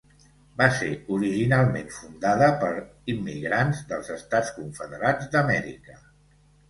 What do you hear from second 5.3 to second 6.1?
d'Amèrica.